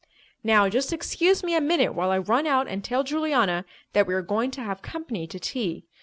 [0.43, 4.15] "Now, just excuse me a minute while I run out and tell Juliana that we
[4.15, 5.85] are going to have company to tea.